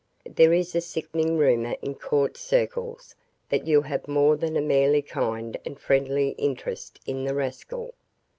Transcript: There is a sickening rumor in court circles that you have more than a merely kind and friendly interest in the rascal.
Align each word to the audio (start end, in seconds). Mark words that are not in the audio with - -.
There 0.25 0.51
is 0.51 0.73
a 0.73 0.81
sickening 0.81 1.37
rumor 1.37 1.75
in 1.79 1.93
court 1.93 2.35
circles 2.35 3.13
that 3.49 3.67
you 3.67 3.83
have 3.83 4.07
more 4.07 4.35
than 4.35 4.57
a 4.57 4.59
merely 4.59 5.03
kind 5.03 5.55
and 5.63 5.79
friendly 5.79 6.29
interest 6.39 6.99
in 7.05 7.23
the 7.23 7.35
rascal. 7.35 7.93